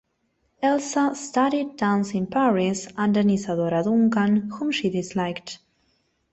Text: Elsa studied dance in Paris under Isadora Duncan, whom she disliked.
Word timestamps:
Elsa 0.63 1.13
studied 1.13 1.77
dance 1.77 2.15
in 2.15 2.25
Paris 2.25 2.87
under 2.97 3.19
Isadora 3.19 3.83
Duncan, 3.83 4.49
whom 4.49 4.71
she 4.71 4.89
disliked. 4.89 5.59